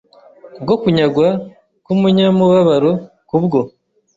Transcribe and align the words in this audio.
Ku 0.55 0.59
bwo 0.63 0.75
kunyagwa 0.81 1.27
k 1.83 1.87
umunyamubabaro 1.93 2.91
Ku 3.27 3.35
bwo 3.43 3.61